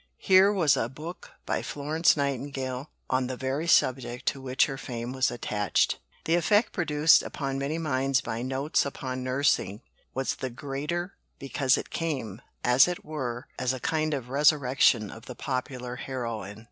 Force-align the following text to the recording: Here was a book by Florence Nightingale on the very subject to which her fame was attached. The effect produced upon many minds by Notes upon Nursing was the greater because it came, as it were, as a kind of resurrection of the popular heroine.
Here 0.17 0.51
was 0.51 0.75
a 0.75 0.89
book 0.89 1.29
by 1.45 1.61
Florence 1.61 2.17
Nightingale 2.17 2.89
on 3.07 3.27
the 3.27 3.37
very 3.37 3.67
subject 3.67 4.25
to 4.29 4.41
which 4.41 4.65
her 4.65 4.75
fame 4.75 5.13
was 5.13 5.29
attached. 5.29 5.99
The 6.25 6.33
effect 6.33 6.71
produced 6.73 7.21
upon 7.21 7.59
many 7.59 7.77
minds 7.77 8.19
by 8.19 8.41
Notes 8.41 8.83
upon 8.83 9.23
Nursing 9.23 9.83
was 10.15 10.33
the 10.37 10.49
greater 10.49 11.13
because 11.37 11.77
it 11.77 11.91
came, 11.91 12.41
as 12.63 12.87
it 12.87 13.05
were, 13.05 13.45
as 13.59 13.73
a 13.73 13.79
kind 13.79 14.15
of 14.15 14.29
resurrection 14.29 15.11
of 15.11 15.27
the 15.27 15.35
popular 15.35 15.97
heroine. 15.97 16.57